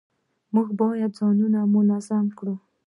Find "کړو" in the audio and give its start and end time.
2.37-2.55